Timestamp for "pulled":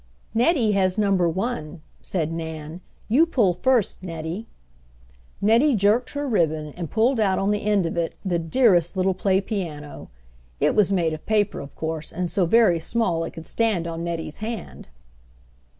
6.89-7.19